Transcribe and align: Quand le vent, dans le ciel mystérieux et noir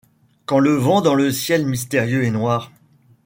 Quand 0.47 0.57
le 0.57 0.71
vent, 0.73 1.01
dans 1.01 1.13
le 1.13 1.31
ciel 1.31 1.63
mystérieux 1.67 2.23
et 2.23 2.31
noir 2.31 2.71